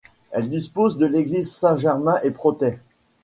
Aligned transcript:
Elle 0.31 0.49
dispose 0.49 0.97
de 0.97 1.05
l'église 1.05 1.53
Saints-Gervais-et-Protais. 1.53 2.79